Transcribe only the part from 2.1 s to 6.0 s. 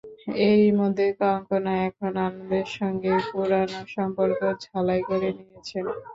আনন্দের সঙ্গে পুরোনো সম্পর্ক ঝালাই করে নিয়েছেন।